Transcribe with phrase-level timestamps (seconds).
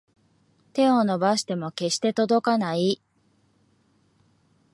[0.73, 3.03] 手を伸ばしても決して届かない